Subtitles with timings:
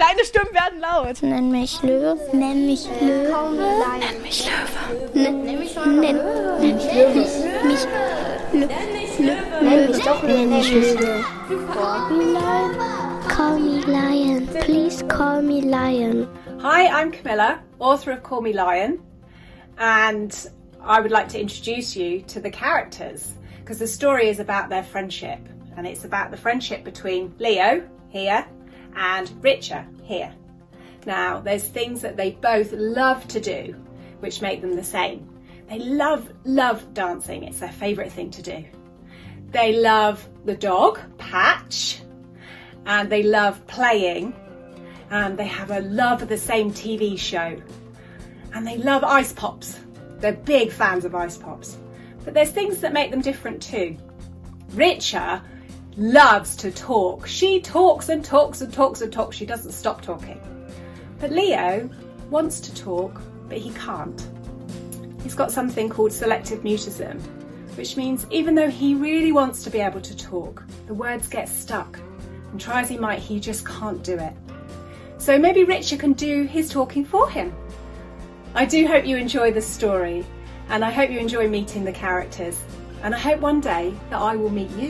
[0.00, 1.22] Kleine Stimmen werden laut.
[1.22, 2.18] Nenn mich Löwe.
[2.32, 3.92] Nenn mich Löwe.
[3.92, 5.12] Nenn mich Löwe.
[5.12, 5.90] Nenn mich Löwe.
[5.90, 6.16] Nenn
[7.68, 9.62] mich Löwe.
[9.62, 11.22] Nenn mich doch Nenn mich Löwe.
[13.28, 14.46] Call me Lion.
[14.62, 16.26] Please call me Lion.
[16.62, 19.02] Hi, I'm Camilla, author of Call Me Lion,
[19.76, 20.50] and
[20.82, 24.82] I would like to introduce you to the characters because the story is about their
[24.82, 25.40] friendship
[25.76, 28.46] and it's about the friendship between Leo here
[28.96, 30.34] and Richer here.
[31.06, 33.74] Now, there's things that they both love to do
[34.20, 35.28] which make them the same.
[35.68, 38.64] They love, love dancing, it's their favourite thing to do.
[39.50, 42.02] They love the dog, Patch,
[42.86, 44.34] and they love playing,
[45.10, 47.60] and they have a love of the same TV show,
[48.52, 49.80] and they love ice pops.
[50.18, 51.78] They're big fans of ice pops.
[52.24, 53.96] But there's things that make them different too.
[54.72, 55.42] Richa
[56.00, 57.26] loves to talk.
[57.26, 59.36] She talks and talks and talks and talks.
[59.36, 60.40] She doesn't stop talking.
[61.18, 61.90] But Leo
[62.30, 64.26] wants to talk, but he can't.
[65.22, 67.20] He's got something called selective mutism,
[67.76, 71.50] which means even though he really wants to be able to talk, the words get
[71.50, 72.00] stuck.
[72.50, 74.32] And try as he might, he just can't do it.
[75.18, 77.54] So maybe Richard can do his talking for him.
[78.54, 80.24] I do hope you enjoy the story,
[80.70, 82.58] and I hope you enjoy meeting the characters.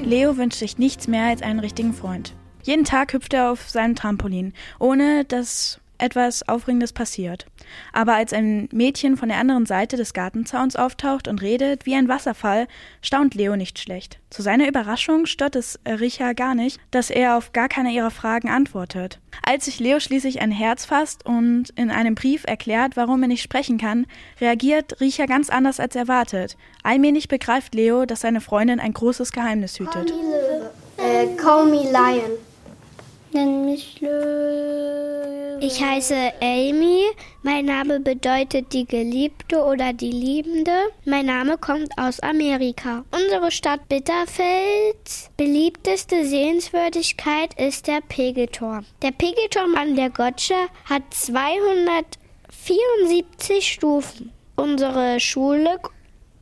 [0.04, 2.34] Leo wünscht sich nichts mehr als einen richtigen Freund.
[2.62, 7.46] Jeden Tag hüpft er auf seinem Trampolin, ohne dass etwas Aufregendes passiert.
[7.92, 12.08] Aber als ein Mädchen von der anderen Seite des Gartenzauns auftaucht und redet wie ein
[12.08, 12.66] Wasserfall,
[13.02, 14.18] staunt Leo nicht schlecht.
[14.30, 18.48] Zu seiner Überraschung stört es Richa gar nicht, dass er auf gar keine ihrer Fragen
[18.48, 19.18] antwortet.
[19.42, 23.42] Als sich Leo schließlich ein Herz fasst und in einem Brief erklärt, warum er nicht
[23.42, 24.06] sprechen kann,
[24.40, 26.56] reagiert Richa ganz anders als erwartet.
[26.82, 30.10] Allmählich begreift Leo, dass seine Freundin ein großes Geheimnis hütet.
[30.10, 30.70] Call me Löwe.
[30.98, 32.38] Äh, call me Lion.
[33.32, 35.09] Nenn mich Löwe.
[35.62, 37.04] Ich heiße Amy.
[37.42, 40.72] Mein Name bedeutet die Geliebte oder die Liebende.
[41.04, 43.04] Mein Name kommt aus Amerika.
[43.10, 44.96] Unsere Stadt Bitterfeld.
[45.36, 48.86] Beliebteste Sehenswürdigkeit ist der Pegelturm.
[49.02, 50.54] Der Pegelturm an der Gotsche
[50.86, 54.32] hat 274 Stufen.
[54.56, 55.78] Unsere Schule,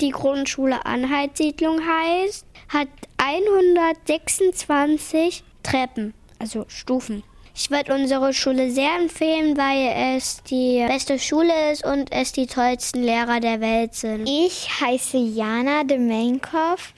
[0.00, 7.22] die Grundschule Anhaltssiedlung heißt, hat 126 Treppen also Stufen.
[7.60, 12.46] Ich würde unsere Schule sehr empfehlen, weil es die beste Schule ist und es die
[12.46, 14.28] tollsten Lehrer der Welt sind.
[14.28, 16.94] Ich heiße Jana de Mainkoff.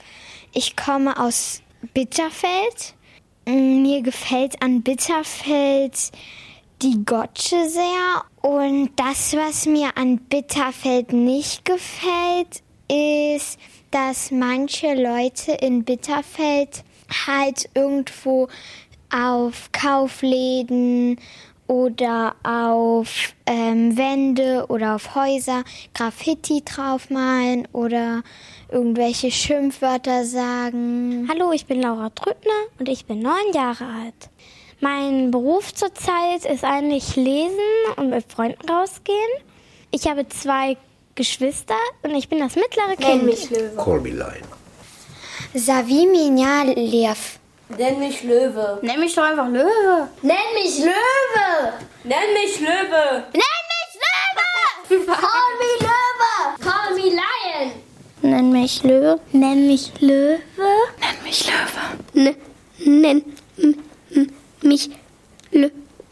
[0.53, 1.63] Ich komme aus
[1.95, 2.93] Bitterfeld.
[3.47, 6.11] Mir gefällt an Bitterfeld
[6.83, 8.23] die Gotsche sehr.
[8.43, 13.57] Und das, was mir an Bitterfeld nicht gefällt, ist,
[13.89, 16.83] dass manche Leute in Bitterfeld
[17.25, 18.47] halt irgendwo
[19.11, 21.19] auf Kaufläden
[21.67, 25.63] oder auf ähm, Wände oder auf Häuser
[25.93, 28.23] Graffiti draufmalen oder
[28.69, 31.27] irgendwelche Schimpfwörter sagen.
[31.29, 34.29] Hallo, ich bin Laura Trübner und ich bin neun Jahre alt.
[34.81, 37.57] Mein Beruf zurzeit ist eigentlich Lesen
[37.97, 39.17] und mit Freunden rausgehen.
[39.91, 40.75] Ich habe zwei
[41.15, 43.23] Geschwister und ich bin das mittlere Kind.
[43.23, 43.75] Nenn mich Löwe.
[43.77, 44.43] Call me Lion.
[45.53, 47.40] Saviminia Lev.
[47.77, 48.79] Nenn mich Löwe.
[48.81, 50.07] Nenn mich doch einfach Löwe.
[50.21, 51.73] Nenn mich Löwe.
[52.03, 53.23] Nenn mich Löwe.
[53.33, 55.05] Nenn mich Löwe!
[55.05, 56.59] Call me Löwe!
[56.59, 57.71] Call me Lion.
[58.21, 59.19] Nenn mich Löwe.
[59.31, 60.39] Nenn mich Löwe.
[60.99, 61.47] Nenn mich
[62.13, 62.35] Löwe.
[62.83, 63.23] N nenn
[64.63, 64.89] mich
[65.51, 65.69] Lö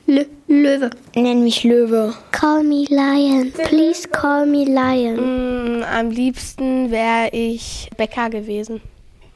[0.08, 0.90] Lö Löwe.
[1.16, 2.14] Nenn mich Löwe.
[2.32, 3.52] Call me Lion.
[3.52, 5.80] Please call me Lion.
[5.80, 8.82] Mm, am liebsten wäre ich Bäcker gewesen.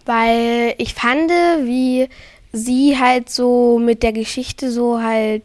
[0.06, 1.32] Weil ich fand,
[1.64, 2.10] wie
[2.52, 5.44] sie halt so mit der Geschichte so halt,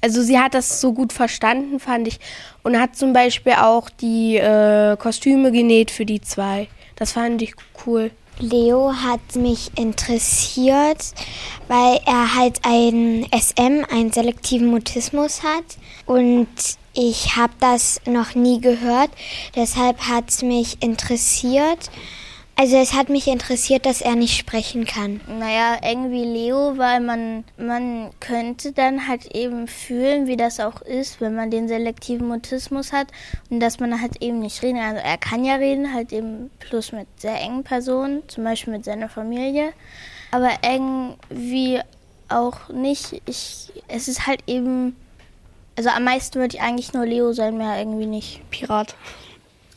[0.00, 2.20] also sie hat das so gut verstanden, fand ich.
[2.62, 6.68] Und hat zum Beispiel auch die äh, Kostüme genäht für die zwei.
[6.96, 7.54] Das fand ich
[7.86, 8.10] cool.
[8.38, 11.02] Leo hat mich interessiert,
[11.68, 15.64] weil er halt ein SM, einen selektiven Mutismus hat.
[16.04, 16.48] Und
[16.92, 19.10] ich habe das noch nie gehört.
[19.54, 21.90] Deshalb hat es mich interessiert.
[22.58, 25.20] Also es hat mich interessiert, dass er nicht sprechen kann.
[25.28, 31.20] Naja, irgendwie Leo, weil man, man könnte dann halt eben fühlen, wie das auch ist,
[31.20, 33.08] wenn man den selektiven Mutismus hat
[33.50, 34.96] und dass man halt eben nicht reden kann.
[34.96, 38.86] Also er kann ja reden, halt eben plus mit sehr engen Personen, zum Beispiel mit
[38.86, 39.74] seiner Familie.
[40.30, 41.80] Aber irgendwie
[42.30, 43.20] auch nicht.
[43.26, 44.96] Ich, es ist halt eben,
[45.76, 48.40] also am meisten würde ich eigentlich nur Leo sein, mehr irgendwie nicht.
[48.50, 48.96] Pirat.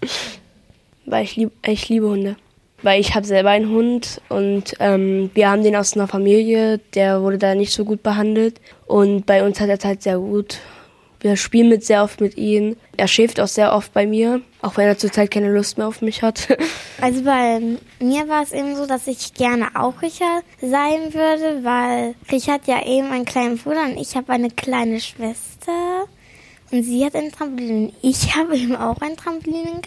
[1.05, 2.37] weil ich, lieb, ich liebe Hunde.
[2.81, 7.21] Weil ich habe selber einen Hund und ähm, wir haben den aus einer Familie, der
[7.21, 10.59] wurde da nicht so gut behandelt und bei uns hat er es halt sehr gut.
[11.21, 12.77] Wir spielen mit sehr oft mit ihm.
[12.95, 16.01] Er schläft auch sehr oft bei mir, auch wenn er zurzeit keine Lust mehr auf
[16.01, 16.47] mich hat.
[17.01, 17.61] Also bei
[18.01, 22.85] mir war es eben so, dass ich gerne auch Richard sein würde, weil Richard ja
[22.85, 26.09] eben einen kleinen Bruder und ich habe eine kleine Schwester.
[26.71, 27.93] Und sie hat ein Trampolin.
[28.01, 29.81] Ich habe eben auch ein Trampolin.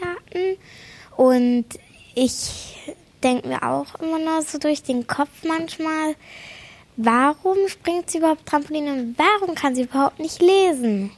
[1.16, 1.66] Und
[2.14, 2.76] ich
[3.22, 6.14] denke mir auch immer noch so durch den Kopf manchmal,
[6.96, 11.12] warum springt sie überhaupt Trampolin und warum kann sie überhaupt nicht lesen?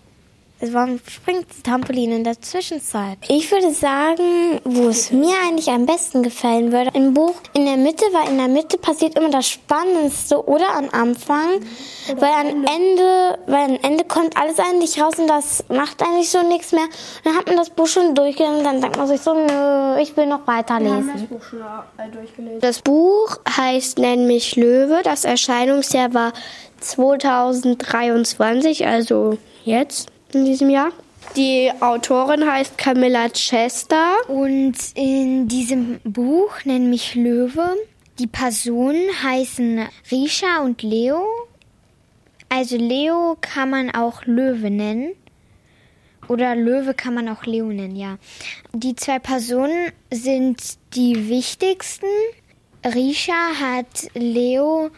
[0.64, 3.18] Also warum springt die Trampolin in der Zwischenzeit?
[3.28, 7.76] Ich würde sagen, wo es mir eigentlich am besten gefallen würde, im Buch in der
[7.76, 11.60] Mitte, weil in der Mitte passiert immer das Spannendste oder am Anfang,
[12.16, 16.40] weil am Ende, weil am Ende kommt alles eigentlich raus und das macht eigentlich so
[16.40, 16.84] nichts mehr.
[16.84, 19.98] Und dann hat man das Buch schon durchgelesen und dann denkt man sich so, nö,
[20.00, 21.10] ich will noch weiterlesen.
[21.12, 22.60] das Buch schon äh, durchgelesen.
[22.60, 25.02] Das Buch heißt Nenn mich Löwe.
[25.04, 26.32] Das Erscheinungsjahr war
[26.80, 30.90] 2023, also jetzt in diesem Jahr.
[31.36, 34.16] Die Autorin heißt Camilla Chester.
[34.28, 37.76] Und in diesem Buch nenn mich Löwe.
[38.18, 41.24] Die Personen heißen Risha und Leo.
[42.48, 45.12] Also Leo kann man auch Löwe nennen.
[46.28, 48.18] Oder Löwe kann man auch Leo nennen, ja.
[48.72, 50.62] Die zwei Personen sind
[50.94, 52.06] die wichtigsten.
[52.84, 54.90] Risha hat Leo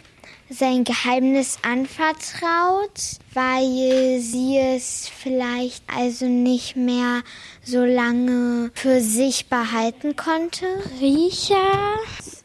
[0.49, 7.23] sein Geheimnis anvertraut, weil sie es vielleicht also nicht mehr
[7.63, 10.65] so lange für sich behalten konnte.
[10.99, 11.97] Risha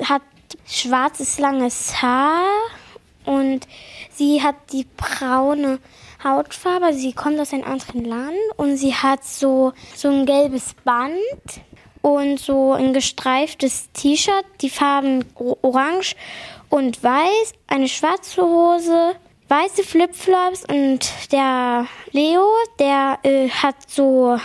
[0.04, 0.22] hat
[0.68, 2.44] schwarzes langes Haar
[3.24, 3.68] und
[4.14, 5.80] sie hat die braune
[6.26, 6.94] Hautfarbe.
[6.94, 11.16] Sie kommt aus einem anderen Land und sie hat so, so ein gelbes Band
[12.02, 15.24] und so ein gestreiftes T-Shirt, die Farben
[15.62, 16.18] orange
[16.70, 19.16] und weiß, eine schwarze Hose,
[19.51, 22.50] weiße Flipflops und der Leo,
[22.80, 24.38] der äh, hat so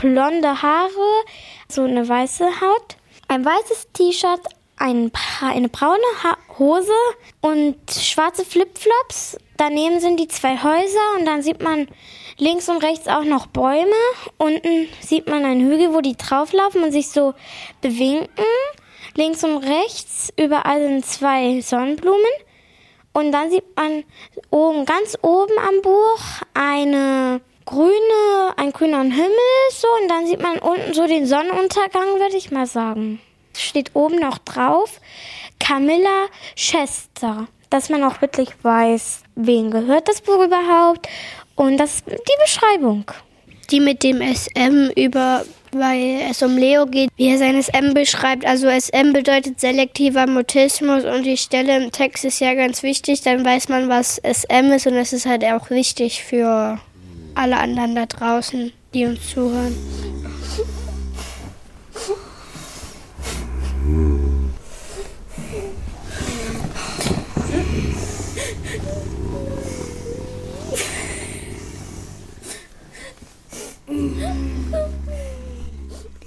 [0.00, 1.24] blonde Haare,
[1.68, 4.40] so eine weiße Haut, ein weißes T-Shirt,
[4.76, 5.10] ein,
[5.40, 6.92] eine braune ha Hose
[7.40, 9.36] und schwarze Flipflops.
[9.56, 11.88] Daneben sind die zwei Häuser und dann sieht man
[12.38, 13.90] links und rechts auch noch Bäume.
[14.38, 17.34] Unten sieht man einen Hügel, wo die drauflaufen und sich so
[17.80, 18.28] bewinken.
[19.16, 22.30] Links und rechts überall sind zwei Sonnenblumen.
[23.12, 24.04] Und dann sieht man
[24.50, 26.20] oben, ganz oben am Buch
[26.54, 29.88] eine grüne, ein grüner Himmel, so.
[30.00, 33.20] Und dann sieht man unten so den Sonnenuntergang, würde ich mal sagen.
[33.56, 35.00] Steht oben noch drauf,
[35.60, 36.26] Camilla
[36.56, 37.48] Chester.
[37.70, 41.08] Dass man auch wirklich weiß, wen gehört das Buch überhaupt.
[41.54, 43.04] Und das die Beschreibung.
[43.70, 45.44] Die mit dem SM über
[45.74, 48.44] weil es um Leo geht, wie er sein SM beschreibt.
[48.44, 53.22] Also SM bedeutet selektiver Mutismus und die Stelle im Text ist ja ganz wichtig.
[53.22, 56.78] Dann weiß man, was SM ist und es ist halt auch wichtig für
[57.34, 59.76] alle anderen da draußen, die uns zuhören.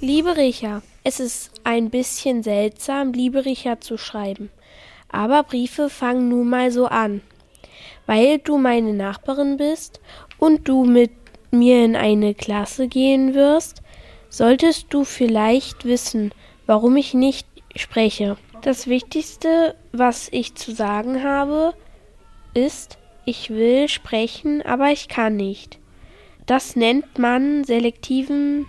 [0.08, 4.50] Liebe Richa, es ist ein bisschen seltsam, liebe Richa zu schreiben.
[5.08, 7.22] Aber Briefe fangen nun mal so an.
[8.06, 10.00] Weil du meine Nachbarin bist
[10.38, 11.10] und du mit
[11.50, 13.82] mir in eine Klasse gehen wirst,
[14.28, 16.30] solltest du vielleicht wissen,
[16.66, 18.36] warum ich nicht spreche.
[18.62, 21.74] Das Wichtigste, was ich zu sagen habe,
[22.54, 25.80] ist, ich will sprechen, aber ich kann nicht.
[26.46, 28.66] Das nennt man selektiven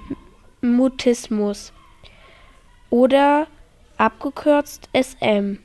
[0.61, 1.73] Mutismus
[2.89, 3.47] oder
[3.97, 5.59] abgekürzt SM.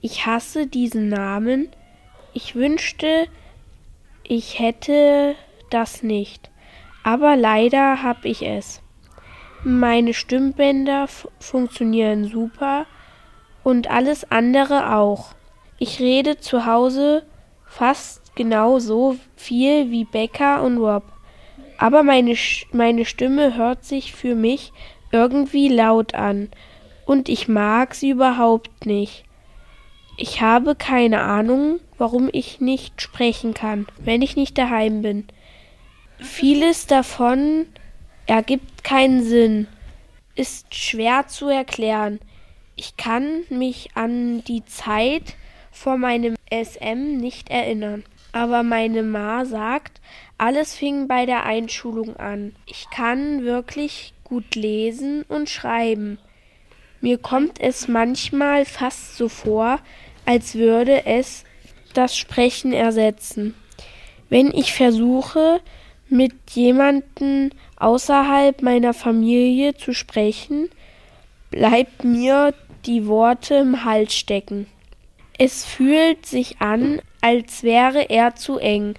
[0.00, 1.68] Ich hasse diesen Namen.
[2.32, 3.26] Ich wünschte,
[4.22, 5.34] ich hätte
[5.70, 6.50] das nicht.
[7.02, 8.80] Aber leider habe ich es.
[9.64, 11.06] Meine Stimmbänder
[11.38, 12.86] funktionieren super
[13.62, 15.34] und alles andere auch.
[15.78, 17.26] Ich rede zu Hause
[17.66, 21.04] fast genauso viel wie Becca und Rob
[21.80, 22.36] aber meine,
[22.72, 24.70] meine Stimme hört sich für mich
[25.12, 26.50] irgendwie laut an
[27.06, 29.24] und ich mag sie überhaupt nicht.
[30.18, 35.26] Ich habe keine Ahnung, warum ich nicht sprechen kann, wenn ich nicht daheim bin.
[36.18, 37.64] Vieles davon
[38.26, 39.66] ergibt keinen Sinn,
[40.34, 42.20] ist schwer zu erklären.
[42.76, 45.34] Ich kann mich an die Zeit
[45.70, 48.04] vor meinem SM nicht erinnern.
[48.32, 50.00] Aber meine Ma sagt,
[50.40, 52.54] alles fing bei der Einschulung an.
[52.66, 56.18] Ich kann wirklich gut lesen und schreiben.
[57.02, 59.80] Mir kommt es manchmal fast so vor,
[60.24, 61.44] als würde es
[61.92, 63.54] das Sprechen ersetzen.
[64.30, 65.60] Wenn ich versuche,
[66.08, 70.70] mit jemandem außerhalb meiner Familie zu sprechen,
[71.50, 72.54] bleibt mir
[72.86, 74.66] die Worte im Hals stecken.
[75.38, 78.94] Es fühlt sich an, als wäre er zu eng,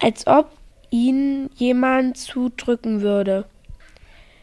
[0.00, 0.55] als ob
[0.96, 3.44] ihn jemand zudrücken würde.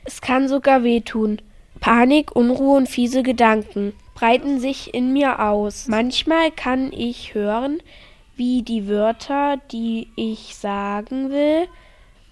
[0.06, 1.42] Es kann sogar wehtun.
[1.80, 5.88] Panik, Unruhe und fiese Gedanken breiten sich in mir aus.
[5.88, 7.80] Manchmal kann ich hören,
[8.36, 11.68] wie die Wörter, die ich sagen will,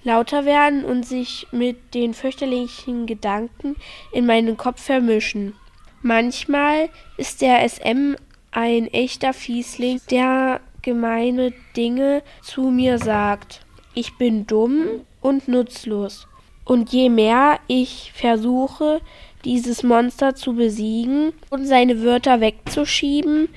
[0.04, 3.75] lauter werden und sich mit den fürchterlichen Gedanken
[4.12, 5.54] in meinem Kopf vermischen.
[6.01, 8.16] Manchmal ist der SM
[8.51, 13.62] ein echter Fiesling, der gemeine Dinge zu mir sagt.
[13.94, 16.28] Ich bin dumm und nutzlos.
[16.64, 19.02] Und je mehr ich versuche,
[19.44, 23.50] dieses Monster zu besiegen und seine Wörter wegzuschieben,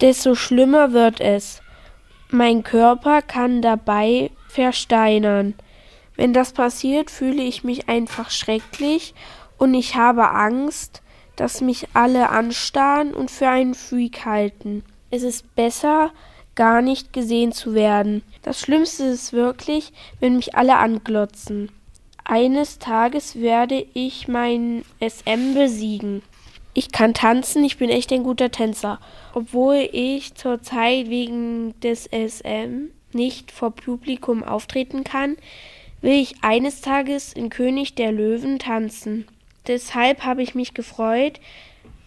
[0.00, 1.62] desto schlimmer wird es.
[2.30, 5.54] Mein Körper kann dabei versteinern.
[6.16, 9.14] Wenn das passiert, fühle ich mich einfach schrecklich
[9.58, 11.02] und ich habe Angst,
[11.36, 14.84] dass mich alle anstarren und für einen Freak halten.
[15.10, 16.12] Es ist besser,
[16.54, 18.22] gar nicht gesehen zu werden.
[18.42, 21.70] Das Schlimmste ist wirklich, wenn mich alle anglotzen.
[22.24, 26.22] Eines Tages werde ich mein SM besiegen.
[26.74, 29.00] Ich kann tanzen, ich bin echt ein guter Tänzer.
[29.34, 35.36] Obwohl ich zurzeit wegen des SM nicht vor Publikum auftreten kann,
[36.00, 39.26] will ich eines Tages in König der Löwen tanzen.
[39.66, 41.40] Deshalb habe ich mich gefreut,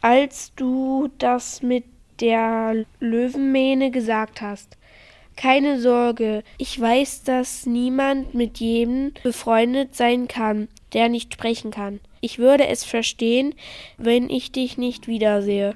[0.01, 1.85] als du das mit
[2.24, 4.77] der Löwenmähne gesagt hast.
[5.36, 12.00] Keine Sorge, ich weiß, dass niemand mit jedem befreundet sein kann, der nicht sprechen kann.
[12.22, 13.53] Ich würde es verstehen,
[13.98, 15.75] wenn ich dich nicht wiedersehe.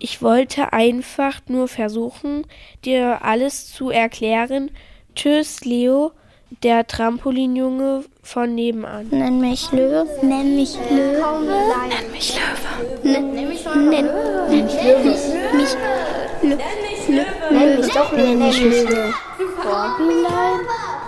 [0.00, 2.46] Ich wollte einfach nur versuchen,
[2.84, 4.72] dir alles zu erklären.
[5.14, 6.10] Tschüss, Leo,
[6.62, 9.06] der Trampolinjunge von nebenan.
[9.10, 10.08] Nenn mich Löwe.
[10.22, 11.22] Nenn mich Löwe.
[11.88, 13.08] Nenn mich Löwe.
[13.08, 13.78] Nenn, mich Löwe.
[13.78, 14.06] Nenn,
[14.50, 15.35] nenn mich Löwe.
[15.56, 15.70] Mich
[16.42, 17.26] Löwe.
[17.50, 19.14] Nenn mich doch nenn mich Löwe.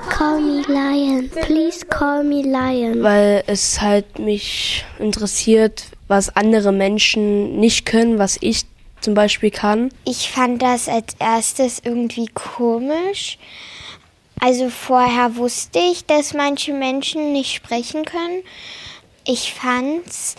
[0.08, 1.30] Call me Lion.
[1.30, 3.02] Please call me Lion.
[3.02, 8.64] Weil es halt mich interessiert, was andere Menschen nicht können, was ich
[9.00, 9.90] zum Beispiel kann.
[10.04, 13.38] Ich fand das als erstes irgendwie komisch.
[14.40, 18.42] Also vorher wusste ich, dass manche Menschen nicht sprechen können.
[19.26, 20.36] Ich fand's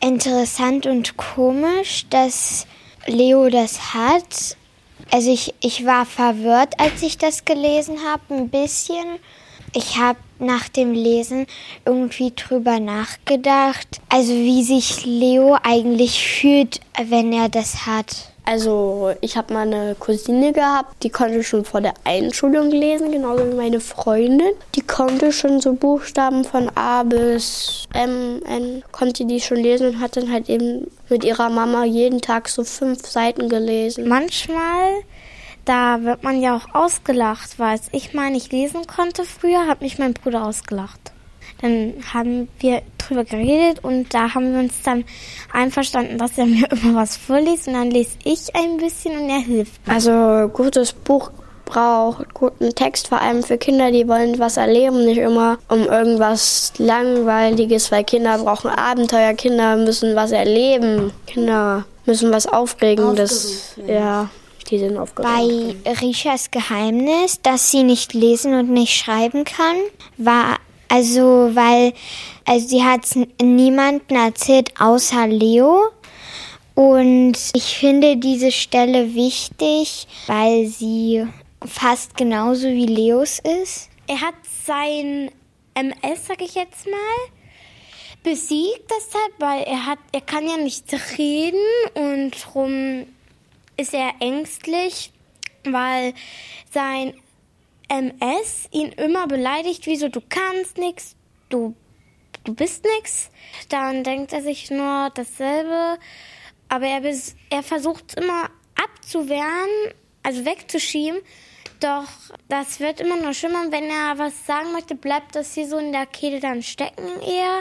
[0.00, 2.66] interessant und komisch, dass
[3.06, 4.56] Leo das hat.
[5.10, 9.18] Also ich, ich war verwirrt, als ich das gelesen habe, ein bisschen.
[9.74, 11.46] Ich habe nach dem Lesen
[11.84, 18.31] irgendwie drüber nachgedacht, also wie sich Leo eigentlich fühlt, wenn er das hat.
[18.44, 23.48] Also ich habe mal eine Cousine gehabt, die konnte schon vor der Einschulung lesen, genauso
[23.48, 24.52] wie meine Freundin.
[24.74, 30.00] Die konnte schon so Buchstaben von A bis M, N, konnte die schon lesen und
[30.00, 34.08] hat dann halt eben mit ihrer Mama jeden Tag so fünf Seiten gelesen.
[34.08, 34.90] Manchmal,
[35.64, 40.00] da wird man ja auch ausgelacht, weil ich mal nicht lesen konnte früher, hat mich
[40.00, 41.11] mein Bruder ausgelacht.
[41.62, 45.04] Dann haben wir drüber geredet und da haben wir uns dann
[45.52, 49.40] einverstanden, dass er mir immer was vorliest und dann lese ich ein bisschen und er
[49.40, 49.80] hilft.
[49.86, 51.30] Also gutes Buch
[51.64, 56.72] braucht guten Text, vor allem für Kinder, die wollen was erleben, nicht immer um irgendwas
[56.76, 64.28] Langweiliges, weil Kinder brauchen Abenteuer, Kinder müssen was erleben, Kinder müssen was Aufregendes, ja.
[64.68, 69.76] Die sind Bei Rishas Geheimnis, dass sie nicht lesen und nicht schreiben kann,
[70.16, 70.58] war
[70.92, 71.94] also, weil,
[72.44, 75.90] also sie hat es niemandem erzählt außer Leo.
[76.74, 81.26] Und ich finde diese Stelle wichtig, weil sie
[81.64, 83.88] fast genauso wie Leos ist.
[84.06, 84.34] Er hat
[84.66, 85.30] sein
[85.72, 87.32] MS, sag ich jetzt mal,
[88.22, 90.84] besiegt deshalb, weil er hat, er kann ja nicht
[91.16, 91.58] reden
[91.94, 93.06] und darum
[93.78, 95.10] ist er ängstlich,
[95.64, 96.12] weil
[96.70, 97.14] sein
[97.92, 101.14] MS ihn immer beleidigt, wie so, du kannst nichts,
[101.50, 101.76] du,
[102.44, 103.30] du bist nichts,
[103.68, 105.98] dann denkt er sich nur dasselbe.
[106.70, 107.02] Aber er,
[107.50, 108.48] er versucht immer
[108.82, 111.20] abzuwehren, also wegzuschieben.
[111.80, 112.08] Doch
[112.48, 113.70] das wird immer noch schlimmer.
[113.70, 117.60] Wenn er was sagen möchte, bleibt das hier so in der Kehle dann stecken eher.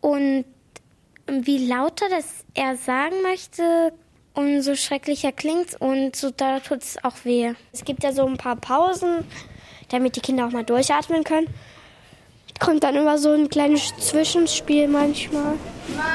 [0.00, 0.44] Und
[1.26, 3.92] wie lauter das er sagen möchte,
[4.34, 7.54] umso schrecklicher klingt's und so da tut's auch weh.
[7.72, 9.24] Es gibt ja so ein paar Pausen,
[9.90, 11.48] damit die Kinder auch mal durchatmen können.
[12.58, 15.42] Kommt dann immer so ein kleines Zwischenspiel manchmal.
[15.42, 16.06] Mama.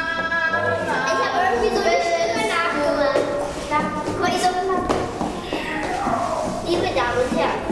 [1.06, 3.20] Ich habe irgendwie so eine Stimme nachgemacht.
[4.28, 4.50] Ich so
[6.70, 7.72] Liebe Damen und Herren.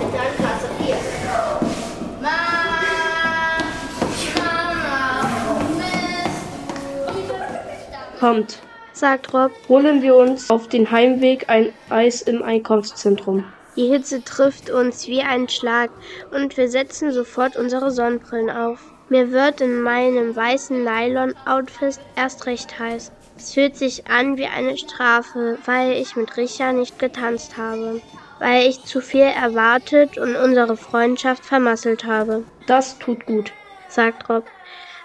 [8.19, 8.59] Kommt,
[8.91, 13.45] sagt Rob, holen wir uns auf den Heimweg ein Eis im Einkaufszentrum.
[13.75, 15.89] Die Hitze trifft uns wie ein Schlag
[16.31, 18.79] und wir setzen sofort unsere Sonnenbrillen auf.
[19.09, 23.11] Mir wird in meinem weißen Nylon-Outfit erst recht heiß.
[23.37, 28.01] Es fühlt sich an wie eine Strafe, weil ich mit Richard nicht getanzt habe.
[28.39, 32.43] Weil ich zu viel erwartet und unsere Freundschaft vermasselt habe.
[32.67, 33.51] Das tut gut,
[33.87, 34.45] sagt Rob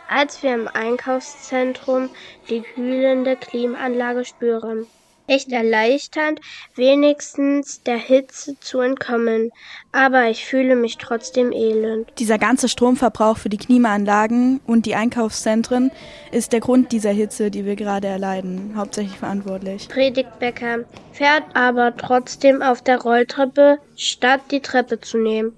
[0.08, 2.10] als wir im Einkaufszentrum
[2.48, 4.86] die kühlende Klimaanlage spüren.
[5.26, 6.40] Echt erleichternd,
[6.74, 9.50] wenigstens der Hitze zu entkommen,
[9.90, 12.12] aber ich fühle mich trotzdem elend.
[12.18, 15.90] Dieser ganze Stromverbrauch für die Klimaanlagen und die Einkaufszentren
[16.30, 19.88] ist der Grund dieser Hitze, die wir gerade erleiden, hauptsächlich verantwortlich.
[19.88, 20.80] Predigt Becker,
[21.12, 25.56] fährt aber trotzdem auf der Rolltreppe, statt die Treppe zu nehmen.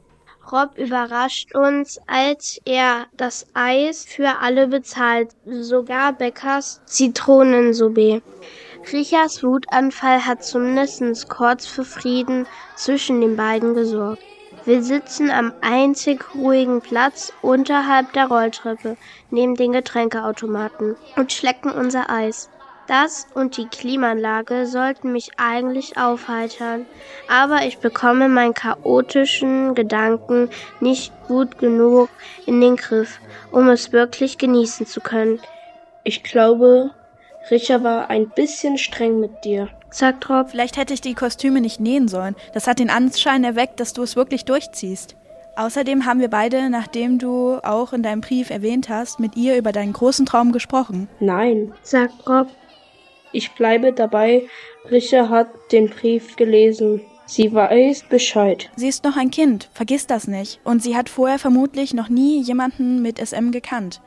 [0.53, 8.23] Rob überrascht uns, als er das Eis für alle bezahlt, sogar Beckers Zitronensorbet.
[8.93, 14.23] Richards Wutanfall hat zumindest kurz für Frieden zwischen den beiden gesorgt.
[14.64, 18.97] Wir sitzen am einzig ruhigen Platz unterhalb der Rolltreppe
[19.31, 22.49] neben den Getränkeautomaten und schlecken unser Eis.
[22.87, 26.87] Das und die Klimaanlage sollten mich eigentlich aufheitern,
[27.28, 32.09] aber ich bekomme meinen chaotischen Gedanken nicht gut genug
[32.47, 33.19] in den Griff,
[33.50, 35.40] um es wirklich genießen zu können.
[36.05, 36.93] Ich glaube,
[37.50, 40.50] Richard war ein bisschen streng mit dir, sagt Rob.
[40.50, 42.35] Vielleicht hätte ich die Kostüme nicht nähen sollen.
[42.55, 45.17] Das hat den Anschein erweckt, dass du es wirklich durchziehst.
[45.57, 49.73] Außerdem haben wir beide, nachdem du auch in deinem Brief erwähnt hast, mit ihr über
[49.73, 51.09] deinen großen Traum gesprochen.
[51.21, 52.49] Nein, sagt Rob.
[53.33, 54.43] Ich bleibe dabei,
[54.91, 57.00] Richard hat den Brief gelesen.
[57.26, 58.71] Sie weiß Bescheid.
[58.76, 60.61] Sie ist noch ein Kind, vergiss das nicht.
[60.62, 64.00] Und sie hat vorher vermutlich noch nie jemanden mit SM gekannt.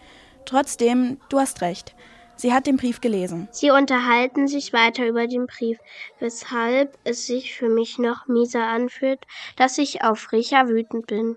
[0.45, 1.95] Trotzdem, du hast recht.
[2.39, 3.49] Sie hat den Brief gelesen.
[3.51, 5.77] Sie unterhalten sich weiter über den Brief,
[6.19, 9.19] weshalb es sich für mich noch mieser anfühlt,
[9.57, 11.35] dass ich auf Richard wütend bin.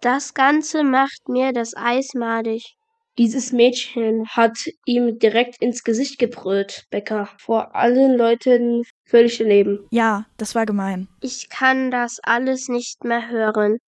[0.00, 2.76] Das Ganze macht mir das Eis madig.
[3.18, 7.28] Dieses Mädchen hat ihm direkt ins Gesicht gebrüllt, Becker.
[7.38, 9.84] Vor allen Leuten völlig daneben.
[9.90, 11.08] Ja, das war gemein.
[11.22, 13.78] Ich kann das alles nicht mehr hören.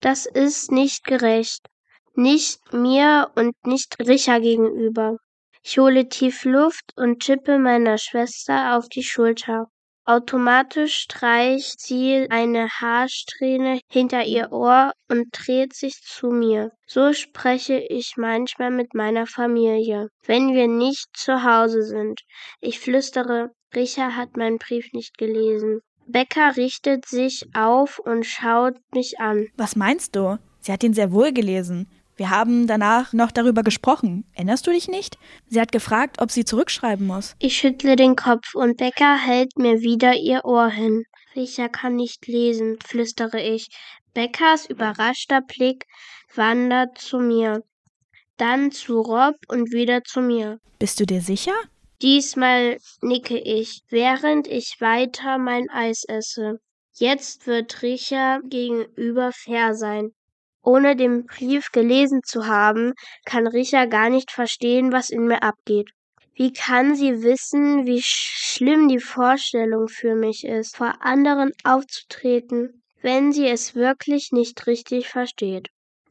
[0.00, 1.68] Das ist nicht gerecht.
[2.16, 5.18] Nicht mir und nicht Richard gegenüber.
[5.62, 9.68] Ich hole tief Luft und tippe meiner Schwester auf die Schulter.
[10.08, 16.72] Automatisch streicht sie eine Haarsträhne hinter ihr Ohr und dreht sich zu mir.
[16.86, 22.22] So spreche ich manchmal mit meiner Familie, wenn wir nicht zu Hause sind.
[22.60, 25.80] Ich flüstere, Richard hat meinen Brief nicht gelesen.
[26.06, 29.48] Becker richtet sich auf und schaut mich an.
[29.58, 30.38] Was meinst du?
[30.60, 31.86] Sie hat ihn sehr wohl gelesen.
[32.18, 34.24] Wir haben danach noch darüber gesprochen.
[34.34, 35.18] Erinnerst du dich nicht?
[35.46, 37.36] Sie hat gefragt, ob sie zurückschreiben muss.
[37.38, 41.04] Ich schüttle den Kopf und Becker hält mir wieder ihr Ohr hin.
[41.36, 43.68] Richard kann nicht lesen, flüstere ich.
[44.14, 45.86] Beckers überraschter Blick
[46.34, 47.62] wandert zu mir,
[48.36, 50.58] dann zu Rob und wieder zu mir.
[50.80, 51.54] Bist du dir sicher?
[52.02, 56.58] Diesmal nicke ich, während ich weiter mein Eis esse.
[56.94, 60.10] Jetzt wird Richard gegenüber fair sein.
[60.68, 62.92] Ohne den Brief gelesen zu haben,
[63.24, 65.88] kann Richard gar nicht verstehen, was in mir abgeht.
[66.34, 73.32] Wie kann sie wissen, wie schlimm die Vorstellung für mich ist, vor anderen aufzutreten, wenn
[73.32, 75.68] sie es wirklich nicht richtig versteht?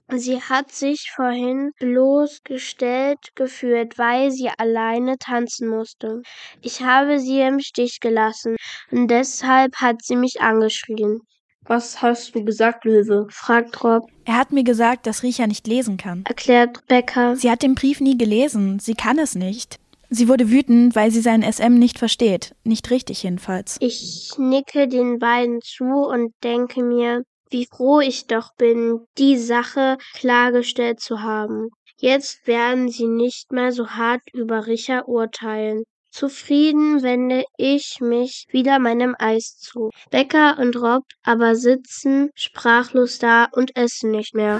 [0.09, 6.23] Sie hat sich vorhin bloßgestellt gefühlt, weil sie alleine tanzen musste.
[6.63, 8.55] Ich habe sie im Stich gelassen
[8.89, 11.21] und deshalb hat sie mich angeschrien.
[11.67, 13.27] Was hast du gesagt, Löwe?
[13.29, 14.09] fragt Rob.
[14.25, 16.23] Er hat mir gesagt, dass Riecha nicht lesen kann.
[16.25, 17.35] Erklärt Becker.
[17.35, 18.79] Sie hat den Brief nie gelesen.
[18.79, 19.77] Sie kann es nicht.
[20.09, 22.55] Sie wurde wütend, weil sie seinen SM nicht versteht.
[22.63, 23.75] Nicht richtig jedenfalls.
[23.81, 29.97] Ich nicke den beiden zu und denke mir, wie froh ich doch bin, die Sache
[30.13, 31.69] klargestellt zu haben.
[31.99, 35.83] Jetzt werden sie nicht mehr so hart über Richard urteilen.
[36.17, 39.91] Zufrieden wende ich mich wieder meinem Eis zu.
[40.09, 44.59] Becker und Rob aber sitzen sprachlos da und essen nicht mehr.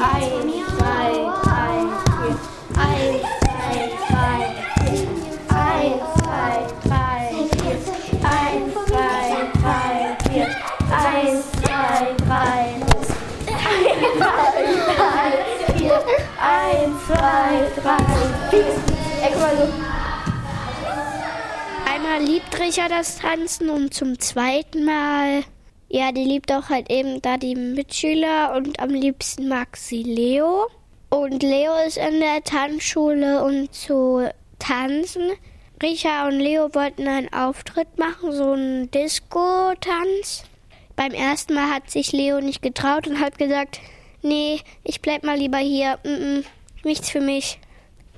[0.00, 0.49] Eins,
[22.10, 25.44] Einmal liebt Richard das Tanzen und zum zweiten Mal,
[25.88, 30.66] ja, die liebt auch halt eben da die Mitschüler und am liebsten mag sie Leo.
[31.08, 35.30] Und Leo ist in der Tanzschule, um zu tanzen.
[35.80, 40.44] Richa und Leo wollten einen Auftritt machen, so einen Disco-Tanz.
[40.96, 43.78] Beim ersten Mal hat sich Leo nicht getraut und hat gesagt,
[44.22, 46.44] nee, ich bleib mal lieber hier, mm -mm,
[46.82, 47.60] nichts für mich.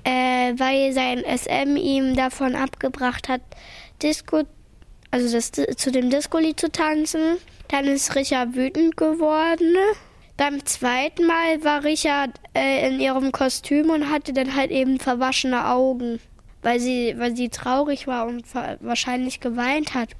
[0.04, 3.40] Äh, weil sein SM ihm davon abgebracht hat,
[4.02, 4.42] Disco,
[5.10, 7.38] also das, zu dem Disco-Lied zu tanzen.
[7.68, 9.76] Dann ist Richard wütend geworden.
[10.36, 15.68] Beim zweiten Mal war Richard äh, in ihrem Kostüm und hatte dann halt eben verwaschene
[15.68, 16.20] Augen,
[16.62, 18.44] weil sie, weil sie traurig war und
[18.80, 20.10] wahrscheinlich geweint hat.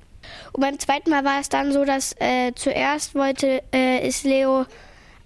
[0.52, 4.66] Und beim zweiten Mal war es dann so, dass äh, zuerst wollte, äh, ist Leo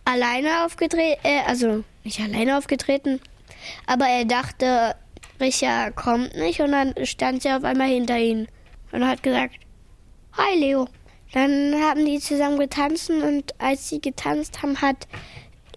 [0.04, 3.20] alleine aufgetreten, äh, also nicht alleine aufgetreten,
[3.86, 4.94] aber er dachte,
[5.40, 8.46] Richard kommt nicht und dann stand sie auf einmal hinter ihm
[8.92, 9.56] und hat gesagt,
[10.36, 10.86] Hi Leo.
[11.32, 15.08] Dann haben die zusammen getanzt und als sie getanzt haben, hat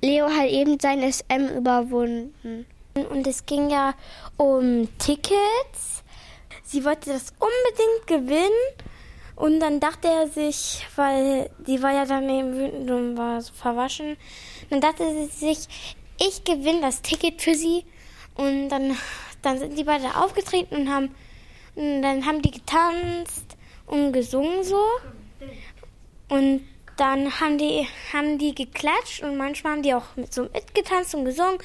[0.02, 2.66] Leo halt eben sein SM überwunden.
[3.10, 3.94] Und es ging ja
[4.38, 6.04] um Tickets.
[6.64, 8.50] Sie wollte das unbedingt gewinnen.
[9.36, 13.54] Und dann dachte er sich, weil die war ja dann eben wütend und war so
[13.54, 14.18] verwaschen,
[14.70, 15.68] dann dachte sie sich,
[16.20, 17.86] ich gewinne das Ticket für sie.
[18.36, 18.98] Und dann,
[19.42, 21.16] dann sind die beide aufgetreten und haben,
[21.76, 24.82] und dann haben die getanzt und gesungen so.
[26.30, 26.62] Und
[26.98, 31.26] dann haben die, haben die geklatscht und manchmal haben die auch mit so mitgetanzt und
[31.26, 31.58] gesungen.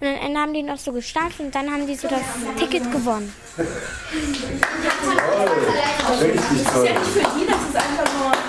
[0.00, 2.22] Und am Ende haben die noch so gestampft und dann haben die so das
[2.58, 3.32] Ticket gewonnen.
[6.20, 6.88] Richtig toll.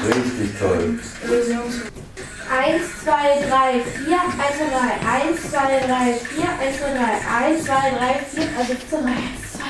[0.08, 1.00] Richtig toll.
[2.52, 7.64] 1, 2, 3, 4, 1, 2, 3, 1, 2, 3, 4, 1, 2, 3, 1,
[7.64, 9.16] 2, 3, 4, also 2, 1,
[9.54, 9.64] 2,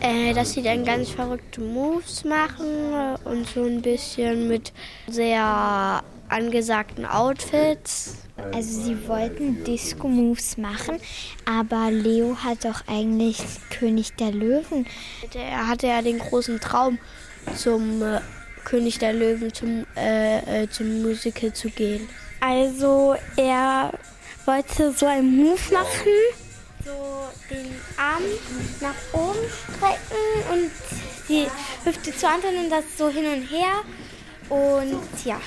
[0.00, 0.06] 3.
[0.06, 4.72] Äh, dass sie dann ganz verrückte Moves machen und so ein bisschen mit
[5.08, 8.18] sehr angesagten Outfits.
[8.52, 10.98] Also sie wollten Disco-Moves machen,
[11.44, 13.38] aber Leo hat doch eigentlich
[13.70, 14.86] König der Löwen.
[15.34, 16.98] Er hatte ja den großen Traum,
[17.56, 18.20] zum äh,
[18.64, 22.08] König der Löwen, zum, äh, äh, zum Musical zu gehen.
[22.40, 23.92] Also er
[24.46, 26.12] wollte so einen Move machen
[26.84, 28.22] so den Arm
[28.80, 30.70] nach oben strecken und
[31.28, 31.46] die
[31.84, 33.82] Hüfte zur anderen und das so hin und her.
[34.50, 35.40] Und ja.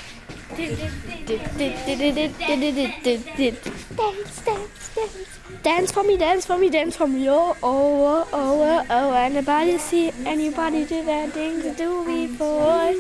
[3.96, 5.37] Dance, dance, dance.
[5.64, 7.30] Dance for me, dance for me, dance for me.
[7.30, 9.14] Oh, oh, oh, oh, oh.
[9.14, 12.94] Anybody see anybody do that thing to do before?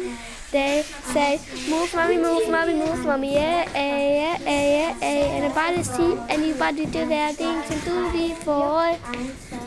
[0.51, 5.43] They say, move, mommy, move, mommy, move, mommy, yeah, yeah, yeah, yeah, yeah.
[5.43, 8.95] Anybody see anybody do that thing to do before?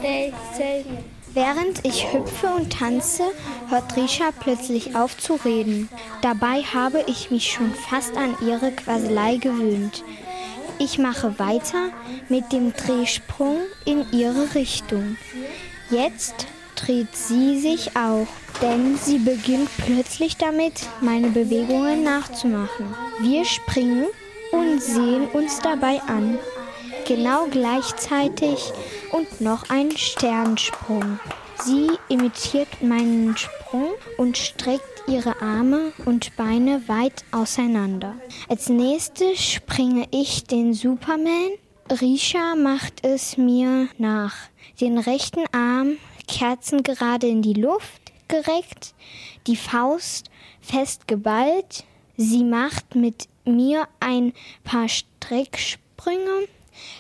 [0.01, 0.87] They say.
[1.33, 3.23] Während ich hüpfe und tanze,
[3.69, 5.89] hört Risha plötzlich auf zu reden.
[6.23, 10.03] Dabei habe ich mich schon fast an ihre Quaselei gewöhnt.
[10.83, 11.91] Ich mache weiter
[12.31, 15.19] mit dem Drehsprung in ihre Richtung.
[15.91, 18.27] Jetzt dreht sie sich auch,
[18.63, 22.95] denn sie beginnt plötzlich damit, meine Bewegungen nachzumachen.
[23.21, 24.07] Wir springen
[24.53, 26.39] und sehen uns dabei an.
[27.07, 28.73] Genau gleichzeitig
[29.13, 31.21] und noch ein Sternsprung.
[31.63, 38.15] Sie imitiert meinen Sprung und streckt ihre Arme und Beine weit auseinander.
[38.49, 41.51] Als nächstes springe ich den Superman.
[41.91, 44.37] Risha macht es mir nach.
[44.81, 45.97] Den rechten Arm
[46.29, 48.95] kerzengerade in die Luft gereckt,
[49.49, 51.85] die Faust fest geballt.
[52.17, 56.47] Sie macht mit mir ein paar Strecksprünge,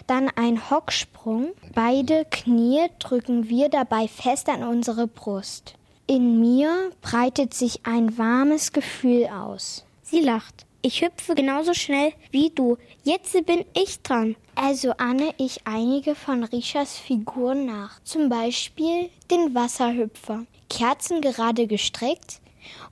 [0.08, 1.50] dann ein Hocksprung.
[1.74, 5.74] Beide Knie drücken wir dabei fest an unsere Brust.
[6.10, 9.84] In mir breitet sich ein warmes Gefühl aus.
[10.02, 10.66] Sie lacht.
[10.82, 12.78] Ich hüpfe genauso schnell wie du.
[13.04, 14.34] Jetzt bin ich dran.
[14.56, 18.02] Also ahne ich einige von Richas Figuren nach.
[18.02, 20.46] Zum Beispiel den Wasserhüpfer.
[20.68, 22.40] Kerzengerade gestreckt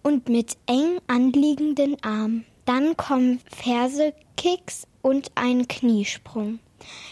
[0.05, 2.47] und mit eng anliegenden Armen.
[2.67, 6.61] Dann kommen Ferse, Kicks und ein Kniesprung.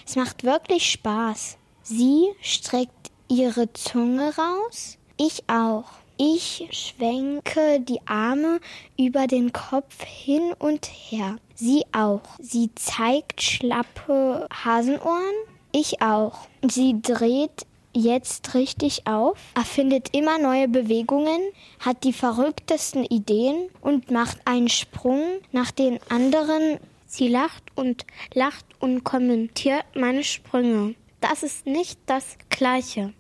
[0.07, 1.59] Es macht wirklich Spaß.
[1.83, 5.85] Sie streckt ihre Zunge raus, ich auch.
[6.19, 8.61] Ich schwenke die Arme
[8.99, 11.37] über den Kopf hin und her.
[11.55, 12.23] Sie auch.
[12.41, 15.35] Sie zeigt schlappe Hasenohren.
[15.73, 16.49] Ich auch.
[16.67, 21.41] Sie dreht jetzt richtig auf, erfindet immer neue Bewegungen,
[21.81, 26.79] hat die verrücktesten Ideen und macht einen Sprung nach den anderen.
[27.07, 30.95] Sie lacht und lacht und kommentiert meine Sprünge.
[31.21, 33.15] Das ist nicht das Gleiche.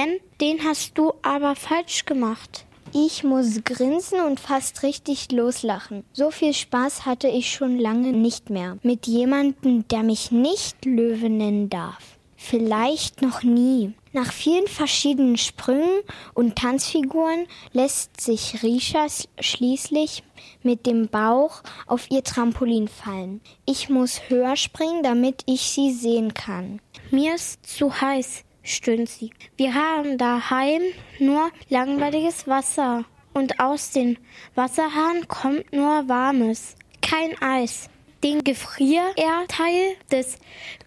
[0.00, 2.64] Denn den hast du aber falsch gemacht.
[2.94, 6.04] Ich muss grinsen und fast richtig loslachen.
[6.14, 8.78] So viel Spaß hatte ich schon lange nicht mehr.
[8.82, 12.16] Mit jemandem, der mich nicht Löwe nennen darf.
[12.34, 13.92] Vielleicht noch nie.
[14.14, 16.00] Nach vielen verschiedenen Sprüngen
[16.32, 19.06] und Tanzfiguren lässt sich Risha
[19.38, 20.22] schließlich
[20.62, 23.42] mit dem Bauch auf ihr Trampolin fallen.
[23.66, 26.80] Ich muss höher springen, damit ich sie sehen kann.
[27.10, 29.30] Mir ist zu heiß, stöhnt sie.
[29.56, 30.82] Wir haben daheim
[31.18, 33.04] nur langweiliges Wasser.
[33.32, 34.18] Und aus den
[34.54, 36.74] Wasserhahn kommt nur warmes.
[37.00, 37.88] Kein Eis.
[38.22, 40.36] Den Gefrierteil des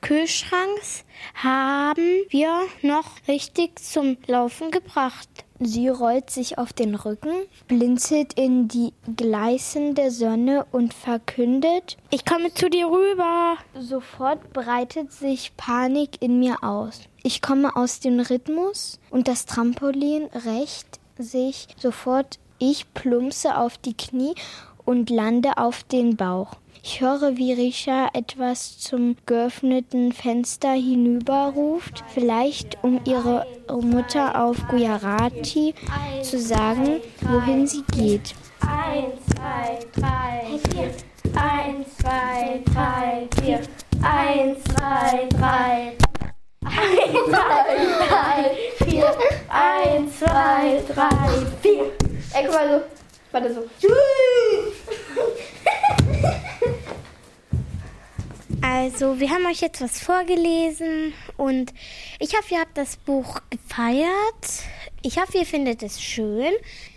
[0.01, 5.29] Kühlschranks haben wir noch richtig zum Laufen gebracht.
[5.59, 7.31] Sie rollt sich auf den Rücken,
[7.67, 13.57] blinzelt in die gleißende Sonne und verkündet, ich komme zu dir rüber.
[13.79, 17.01] Sofort breitet sich Panik in mir aus.
[17.21, 22.39] Ich komme aus dem Rhythmus und das Trampolin rächt sich sofort.
[22.59, 24.35] Ich plumpse auf die Knie
[24.85, 26.55] und lande auf den Bauch.
[26.85, 35.73] Ich höre, wie Risha etwas zum geöffneten Fenster hinüberruft, vielleicht um ihre Mutter auf Gujarati
[36.21, 38.35] zu sagen, wohin sie geht.
[38.59, 40.91] Eins, zwei, drei, vier.
[41.41, 43.61] Eins, zwei, drei, vier.
[44.01, 45.93] Eins, zwei, drei.
[46.65, 47.77] Eins, zwei,
[48.09, 48.51] drei,
[48.85, 49.15] vier.
[49.47, 51.85] Eins, zwei, drei, vier.
[52.33, 52.81] Ey, guck mal so.
[53.31, 53.87] Warte so.
[58.61, 61.73] Also, wir haben euch jetzt was vorgelesen und
[62.19, 64.63] ich hoffe, ihr habt das Buch gefeiert.
[65.01, 66.53] Ich hoffe, ihr findet es schön.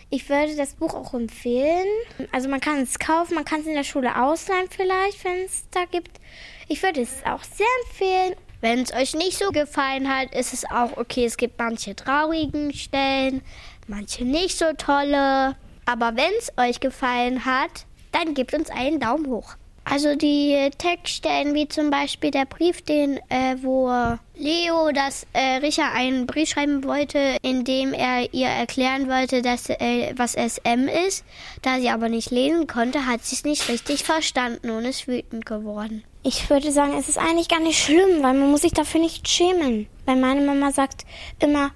[0.09, 1.87] Ich würde das Buch auch empfehlen.
[2.31, 5.65] Also man kann es kaufen, man kann es in der Schule ausleihen vielleicht, wenn es
[5.73, 6.21] da gibt.
[6.69, 8.37] Ich würde es auch sehr empfehlen.
[8.61, 11.25] Wenn es euch nicht so gefallen hat, ist es auch okay.
[11.25, 13.43] Es gibt manche traurigen Stellen,
[13.89, 15.57] manche nicht so tolle.
[15.85, 19.57] Aber wenn es euch gefallen hat, dann gebt uns einen Daumen hoch.
[19.89, 23.89] Also die Textstellen, wie zum Beispiel der Brief, den äh, wo
[24.35, 29.71] Leo, dass äh, Richard einen Brief schreiben wollte, in dem er ihr erklären wollte, dass
[29.71, 31.25] äh, was SM ist.
[31.63, 35.47] Da sie aber nicht lesen konnte, hat sie es nicht richtig verstanden und ist wütend
[35.47, 36.03] geworden.
[36.25, 39.29] Ich würde sagen, es ist eigentlich gar nicht schlimm, weil man muss sich dafür nicht
[39.29, 39.87] schämen.
[40.05, 41.07] Weil meine Mama sagt
[41.39, 41.71] immer,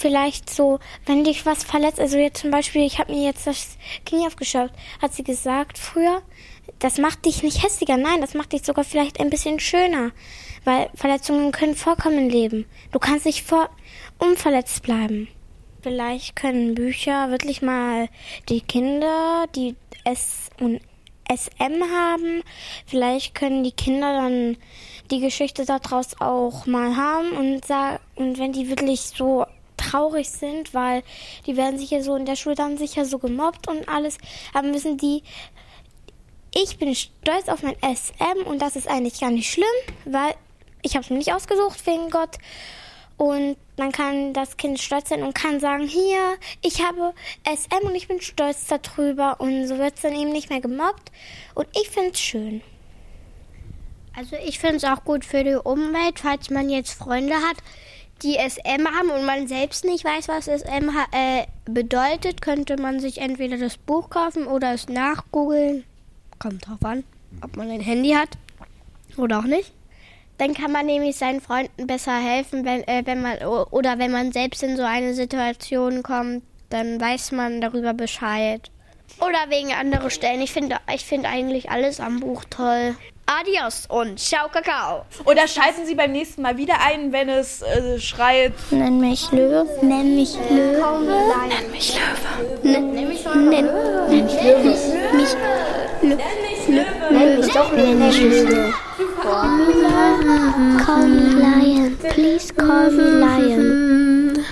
[0.00, 3.76] vielleicht so, wenn dich was verletzt, also jetzt zum Beispiel, ich habe mir jetzt das
[4.06, 6.22] Knie aufgeschaut, hat sie gesagt früher,
[6.78, 10.12] das macht dich nicht hässlicher, nein, das macht dich sogar vielleicht ein bisschen schöner,
[10.64, 12.66] weil Verletzungen können vorkommen im Leben.
[12.92, 13.70] Du kannst nicht vor
[14.18, 15.28] unverletzt bleiben.
[15.82, 18.08] Vielleicht können Bücher wirklich mal
[18.48, 20.80] die Kinder, die S und
[21.30, 22.42] SM haben,
[22.86, 24.56] vielleicht können die Kinder dann
[25.10, 29.46] die Geschichte daraus auch mal haben und sagen, und wenn die wirklich so
[29.90, 31.02] traurig sind, weil
[31.46, 34.18] die werden sicher so in der Schule dann sicher so gemobbt und alles,
[34.54, 35.22] haben müssen die
[36.54, 39.66] ich bin stolz auf mein SM und das ist eigentlich gar nicht schlimm,
[40.06, 40.34] weil
[40.82, 42.36] ich habe es mir nicht ausgesucht wegen Gott.
[43.16, 47.94] Und dann kann das Kind stolz sein und kann sagen, hier, ich habe SM und
[47.94, 49.40] ich bin stolz darüber.
[49.40, 51.10] Und so wird es dann eben nicht mehr gemobbt.
[51.54, 52.62] Und ich finde es schön.
[54.16, 57.56] Also ich finde es auch gut für die Umwelt, falls man jetzt Freunde hat,
[58.22, 63.18] die SM haben und man selbst nicht weiß, was SM äh, bedeutet, könnte man sich
[63.18, 65.84] entweder das Buch kaufen oder es nachgoogeln
[66.38, 67.04] kommt drauf an,
[67.42, 68.30] ob man ein Handy hat
[69.16, 69.72] oder auch nicht.
[70.38, 74.30] Dann kann man nämlich seinen Freunden besser helfen, wenn, äh, wenn man oder wenn man
[74.32, 78.70] selbst in so eine Situation kommt, dann weiß man darüber Bescheid.
[79.20, 80.40] Oder wegen anderer Stellen.
[80.40, 82.94] Ich finde ich find eigentlich alles am Buch toll.
[83.28, 85.04] Adios und ciao Kakao.
[85.26, 88.54] Oder schalten Sie beim nächsten Mal wieder ein, wenn es äh, schreit.
[88.70, 89.68] Nenn mich Löwe.
[89.82, 90.80] Nenn mich Löwe.
[91.42, 92.08] Nenn mich Löwe.
[92.62, 93.36] Nenn mich Löwe.
[93.50, 94.76] Nenn mich Löwe.
[95.12, 95.34] Mich
[96.72, 96.86] Löwe.
[97.10, 98.72] Nenn mich doch nenn mich Löwe.
[100.86, 101.98] Call me Lion.
[101.98, 104.44] Please call me Lion.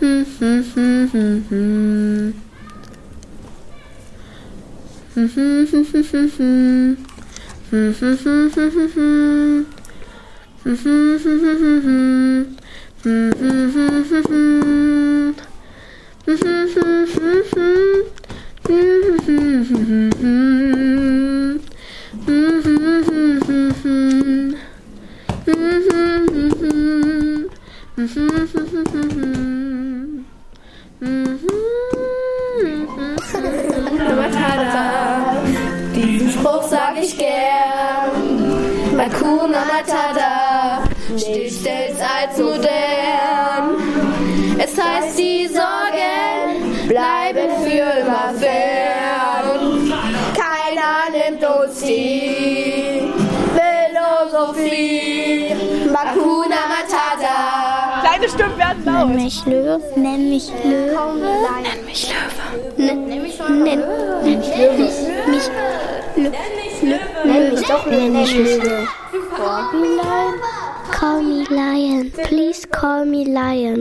[0.00, 1.91] Diesen
[16.24, 17.81] Mm-hmm.
[58.84, 59.08] Laut.
[59.08, 59.80] Nenn mich Löwe.
[59.96, 60.96] Nenn mich Löwe.
[61.62, 62.42] Nenn mich Löwe.
[62.76, 63.52] Nenn, nenn mich Löwe.
[64.24, 64.38] Nenn
[65.30, 65.46] mich
[66.82, 66.98] Löwe.
[67.24, 68.88] Nenn mich doch Nenn mich Löwe.
[70.90, 72.10] Call me Lion.
[72.28, 73.80] Please call me Lion.